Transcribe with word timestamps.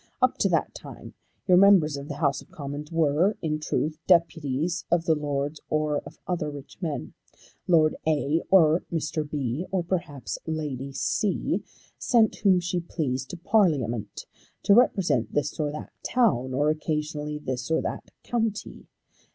Up 0.19 0.39
to 0.39 0.49
that 0.49 0.73
time 0.73 1.13
your 1.47 1.57
members 1.57 1.95
of 1.95 2.07
the 2.07 2.15
House 2.15 2.41
of 2.41 2.49
Commons 2.49 2.91
were 2.91 3.37
in 3.39 3.59
truth 3.59 3.99
deputies 4.07 4.83
of 4.89 5.05
the 5.05 5.13
Lords 5.13 5.61
or 5.69 5.99
of 6.07 6.17
other 6.25 6.49
rich 6.49 6.81
men. 6.81 7.13
Lord 7.67 7.95
A, 8.07 8.41
or 8.49 8.81
Mr. 8.91 9.29
B, 9.29 9.67
or 9.69 9.83
perhaps 9.83 10.39
Lady 10.47 10.91
C, 10.91 11.61
sent 11.99 12.37
whom 12.37 12.59
she 12.59 12.79
pleased 12.79 13.29
to 13.29 13.37
Parliament 13.37 14.25
to 14.63 14.73
represent 14.73 15.35
this 15.35 15.59
or 15.59 15.71
that 15.71 15.93
town, 16.01 16.51
or 16.51 16.71
occasionally 16.71 17.37
this 17.37 17.69
or 17.69 17.79
that 17.83 18.09
county. 18.23 18.87